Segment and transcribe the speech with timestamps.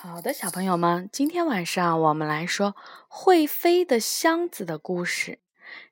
[0.00, 2.70] 好的，小朋友们，今天晚上我们来说
[3.08, 5.40] 《会飞的箱子》的故事。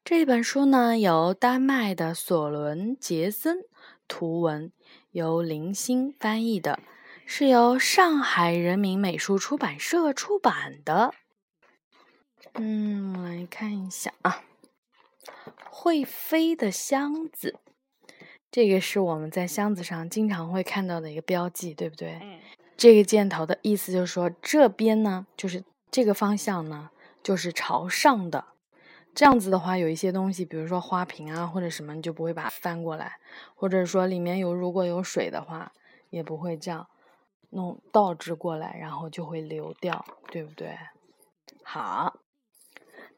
[0.05, 3.65] 这本书呢，由丹麦的索伦·杰森
[4.07, 4.71] 图文，
[5.11, 6.79] 由林欣翻译的，
[7.27, 11.13] 是由上海人民美术出版社出版的。
[12.55, 14.45] 嗯，来看一下啊，
[15.69, 17.59] 《会飞的箱子》，
[18.53, 22.21] 这个是我们在箱子上经常会看到的一个标记，对不对？
[22.23, 22.39] 嗯。
[22.77, 26.91] 这个箭头的意思就是说，这边呢，就是这个方向呢，
[27.23, 28.45] 就是朝上的。
[29.15, 33.15] 这样子的话，有一些东西，比如说花瓶啊或者什么，你就不会把它翻过来，
[33.55, 35.73] 或者说里面有如果有水的话，
[36.11, 36.87] 也不会这样
[37.49, 40.77] 弄倒置过来，然后就会流掉，对不对？
[41.63, 42.19] 好，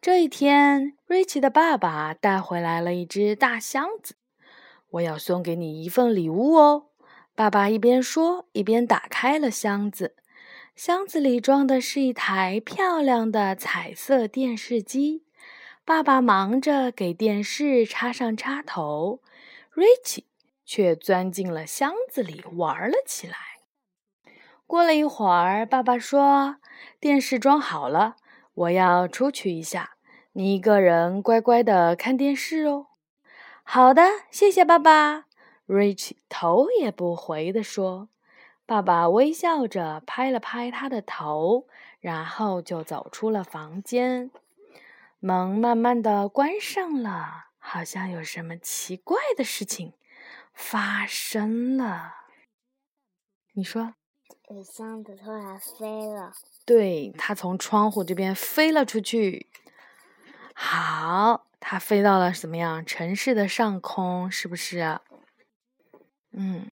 [0.00, 4.14] 这一天，瑞奇的爸爸带回来了一只大箱子，
[4.90, 6.87] 我要送给你一份礼物哦。
[7.38, 10.16] 爸爸一边说，一边打开了箱子。
[10.74, 15.22] 箱子里装的是一台漂亮的彩色电视机。
[15.84, 19.20] 爸爸忙着给电视插上插头，
[19.70, 20.26] 瑞奇
[20.66, 23.36] 却钻进了箱子里玩了起来。
[24.66, 26.56] 过了一会儿，爸爸说
[26.98, 28.16] ：“电视装好了，
[28.54, 29.92] 我要出去一下，
[30.32, 32.88] 你一个人乖乖的看电视哦。
[33.62, 35.26] ”“好的，谢谢爸爸。”
[35.68, 38.08] Rich 头也不回地说
[38.64, 41.66] ：“爸爸微笑着拍了拍他的头，
[42.00, 44.30] 然后就走出了房间。
[45.20, 49.92] 门慢慢的关上了，好像有什么奇怪的事情
[50.54, 52.14] 发生了。
[53.52, 53.94] 你说？
[54.64, 56.32] 箱子突然飞了。
[56.64, 59.48] 对，它从窗户这边飞了出去。
[60.54, 62.82] 好，它飞到了什么样？
[62.86, 65.00] 城市的上空，是不是？”
[66.40, 66.70] 嗯，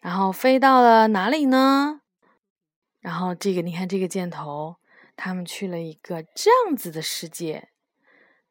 [0.00, 2.00] 然后飞到了哪里呢？
[2.98, 4.78] 然后这个，你看这个箭头，
[5.14, 7.68] 他们去了一个这样子的世界，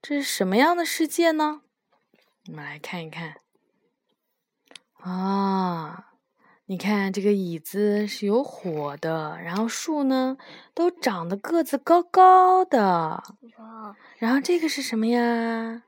[0.02, 1.64] 这是什么样的世界呢？
[2.48, 3.42] 我们来看一看。
[5.02, 6.14] 啊，
[6.67, 10.37] 你看这个椅子是有火的，然后树呢
[10.73, 13.22] 都长得个子高高的。
[14.17, 15.83] 然后这个是什么呀？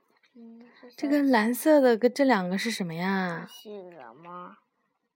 [0.95, 3.47] 这个蓝色的跟这两个是什么呀？
[3.49, 4.57] 企鹅吗？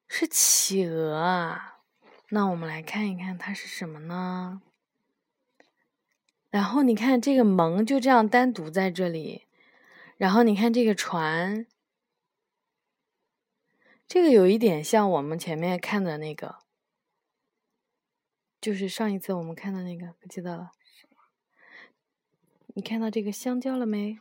[0.08, 1.80] 是企鹅啊。
[2.30, 4.62] 那我们来看一看它是什么呢？
[6.50, 9.48] 然后你看这个门就这样单独在这里。
[10.18, 11.66] 然后你看这个船，
[14.08, 16.60] 这个有一点像我们前面看的那个，
[18.60, 20.72] 就是上一次我们看的那个，不记得了。
[22.76, 24.20] 你看到这个香蕉了没？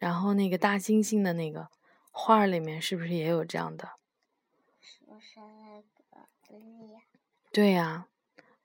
[0.00, 1.68] 嗯，然后那个大猩猩的那个
[2.10, 3.90] 画里面是不是也有这样的？
[4.80, 6.96] 是不是那个威力？
[7.52, 8.06] 对呀，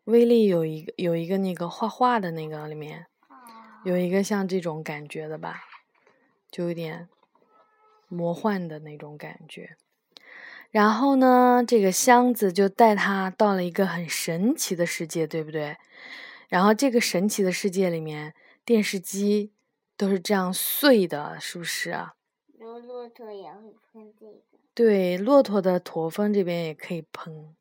[0.05, 3.07] 威力有一个有一个那个画画的那个里面，
[3.83, 5.63] 有一个像这种感觉的吧，
[6.49, 7.09] 就有点
[8.07, 9.75] 魔幻的那种感觉。
[10.71, 15.77] 然后呢，这个箱子就带他到了一个很神奇的世界，对不对？
[16.49, 19.51] 然后这个神奇的世界里面，电视机。
[19.97, 22.15] 都是这样碎的，是不是啊？
[22.59, 24.41] 骆驼也会喷这个。
[24.73, 27.55] 对，骆驼的驼峰这边也可以喷。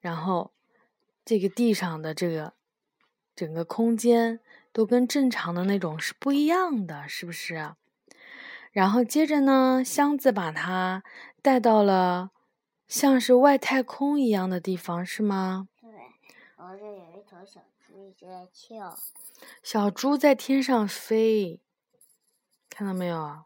[0.00, 0.52] 然后，
[1.24, 2.54] 这个地上的这个
[3.34, 4.40] 整个空间
[4.72, 7.74] 都跟正常的那种是不一样的，是不是？
[8.72, 11.02] 然后接着呢，箱子把它
[11.42, 12.30] 带到了
[12.86, 15.68] 像是外太空一样的地方，是吗？
[15.82, 15.90] 对，
[16.56, 17.60] 然后这有一头小。
[19.62, 21.60] 小猪在天上飞，
[22.68, 23.44] 看到没有？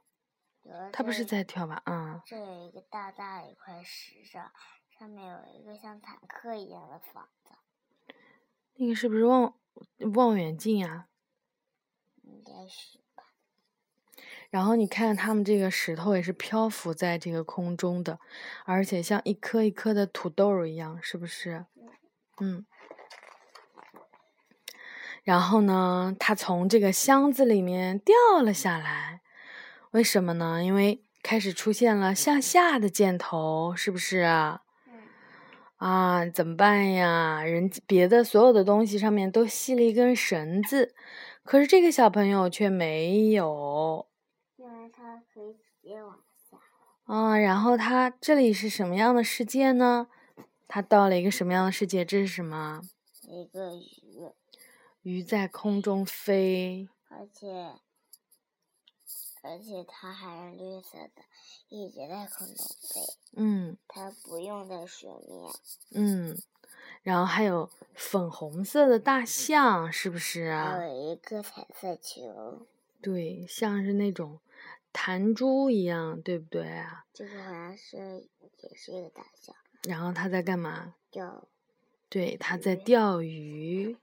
[0.93, 1.83] 它不是在跳吧？
[1.87, 2.21] 嗯。
[2.25, 4.53] 这有一个大大的一块石上，
[4.99, 8.15] 上面有一个像坦克一样的房子。
[8.75, 9.55] 那个是不是望
[10.15, 11.09] 望远镜呀？
[12.23, 13.25] 应该是吧。
[14.51, 18.21] 然后你看，他们这个石头也是漂浮在这个空中的，
[18.65, 21.67] 而且像一颗一颗的土豆一样，是不是？
[22.41, 22.67] 嗯。
[25.31, 29.21] 然后呢，他从这个箱子里面掉了下来，
[29.93, 30.61] 为什么呢？
[30.65, 34.63] 因为开始出现了向下的箭头，是不是啊？
[35.77, 37.45] 啊，怎么办呀？
[37.45, 40.97] 人别的所有的东西上面都系了一根绳子，
[41.45, 44.09] 可是这个小朋友却没有。
[44.57, 46.19] 因为他可以直接往
[46.51, 46.59] 下。
[47.05, 50.09] 啊，然后他这里是什么样的世界呢？
[50.67, 52.05] 他到了一个什么样的世界？
[52.05, 52.81] 这是什么？
[53.29, 53.71] 一个
[55.03, 55.23] 鱼。
[55.23, 57.75] 在空中飞，而且
[59.43, 61.23] 而且它还是绿色的，
[61.69, 63.01] 一直在空中飞。
[63.37, 65.53] 嗯，它不用在水面。
[65.93, 66.37] 嗯，
[67.03, 70.73] 然后还有粉红色的大象，是不是啊？
[70.73, 72.67] 还有一个彩色球。
[73.01, 74.41] 对，像是那种
[74.93, 77.07] 弹珠一样，对不对啊？
[77.15, 79.57] 这个好像是也是一个大象。
[79.85, 80.95] 然后它在干嘛？
[81.11, 81.49] 钓。
[82.11, 83.97] 对，它在钓鱼。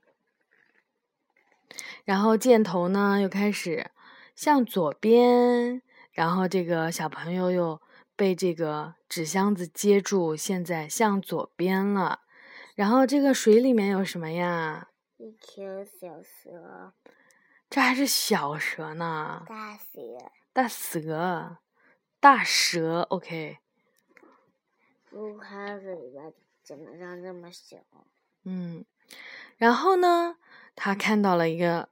[2.04, 3.90] 然后箭头呢，又开始
[4.34, 5.82] 向左边，
[6.12, 7.80] 然后这个小朋友又
[8.16, 12.20] 被这个纸箱子接住，现在向左边了。
[12.74, 14.88] 然后这个水里面有什么呀？
[15.16, 16.92] 一条小蛇。
[17.68, 19.44] 这还是小蛇呢。
[19.46, 20.00] 大蛇。
[20.52, 21.58] 大蛇，
[22.18, 23.58] 大蛇，OK。
[25.10, 26.32] 不过它的嘴巴
[26.62, 27.76] 怎么长这么小？
[28.44, 28.84] 嗯，
[29.56, 30.36] 然后呢，
[30.80, 31.88] 他看到了一个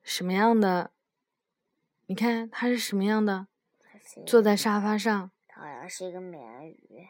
[0.00, 0.92] 什么样的？
[2.06, 3.48] 你看他是什么样的？
[4.24, 5.32] 坐在沙发上。
[5.52, 7.08] 好像是一个美人鱼。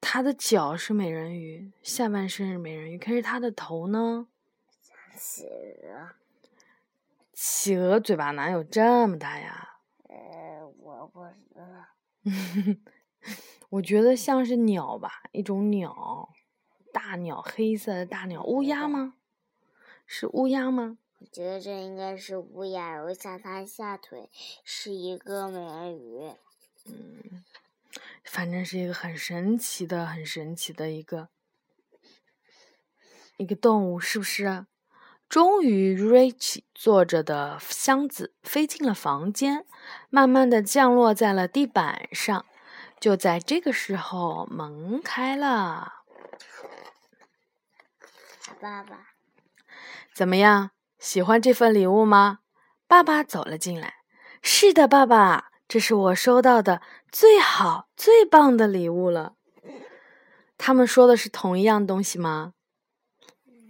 [0.00, 4.26] 他的脚是美人鱼，下半身是美人鱼，可是他的头呢？
[5.14, 6.12] 企鹅。
[7.34, 9.76] 企鹅嘴巴哪有这么大呀？
[10.08, 12.78] 呃，我不知道。
[13.68, 16.30] 我觉得像是鸟吧，一种鸟。
[16.90, 19.16] 大鸟，黑色的大鸟，乌鸦吗？
[20.14, 20.98] 是乌鸦吗？
[21.20, 24.28] 我觉得这应该是乌鸦，然后像它下腿
[24.62, 26.34] 是一个美人鱼。
[26.84, 27.42] 嗯，
[28.22, 31.30] 反正是一个很神奇的、很神奇的一个
[33.38, 34.66] 一个动物，是不是？
[35.30, 39.64] 终于，Rich 坐着的箱子飞进了房间，
[40.10, 42.44] 慢慢的降落在了地板上。
[43.00, 46.04] 就在这个时候，门开了。
[48.60, 49.11] 爸爸，
[50.14, 50.70] 怎么样？
[50.98, 52.40] 喜欢这份礼物吗？
[52.86, 53.94] 爸爸走了进来。
[54.42, 59.34] 是的，爸爸，这是我收到的最好、最棒的礼物了。
[60.58, 62.52] 他们说的是同一样东西吗？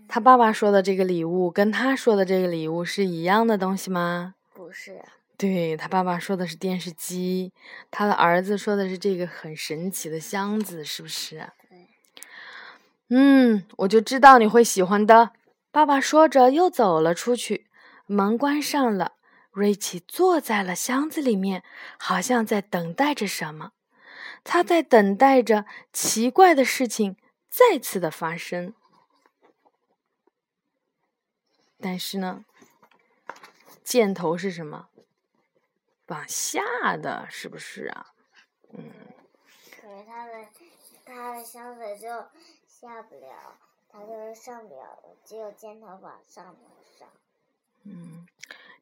[0.09, 4.35] 他爸爸说的这个礼物跟他说的这个礼物是一样的东西吗？
[4.53, 5.01] 不是。
[5.39, 7.53] 对他爸爸说的是电视机，
[7.91, 11.49] 他的儿子说的是这个很神奇的箱子，是不是？
[13.09, 15.31] 嗯，我就知道你会喜欢的。
[15.73, 17.67] 爸爸说着，又走了出去，
[18.05, 19.15] 门关上了。
[19.51, 21.65] 瑞奇坐在了箱子里面，
[21.99, 23.73] 好像在等待着什么。
[24.45, 27.17] 他在等待着奇怪的事情
[27.49, 28.75] 再次的发生。
[31.81, 32.45] 但是呢，
[33.83, 34.89] 箭头是什么？
[36.09, 36.63] 往下
[36.99, 38.13] 的，是不是啊？
[38.75, 38.91] 嗯。
[39.81, 40.33] 可是他的
[41.07, 42.09] 他的箱子就。
[42.83, 43.57] 下不了，
[43.93, 46.57] 它就是上不了，只有箭头往上
[46.99, 47.09] 上。
[47.85, 48.27] 嗯，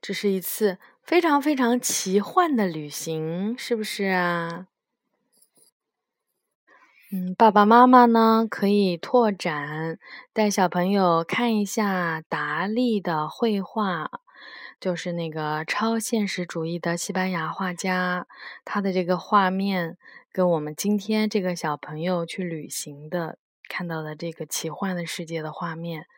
[0.00, 4.68] 这是一次非常非常奇幻的旅行，是不是啊？
[7.12, 9.98] 嗯，爸爸妈妈呢可以拓展，
[10.32, 14.20] 带小朋友看一下达利的绘画，
[14.78, 18.28] 就是那个超现实主义的西班牙画家，
[18.64, 19.98] 他的这个画面
[20.30, 23.38] 跟我们今天这个小朋友去旅行的。
[23.70, 26.08] 看到的这个奇幻的世界的画面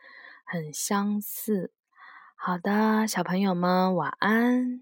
[0.43, 1.71] 很相似。
[2.35, 4.81] 好的，小朋友们晚安。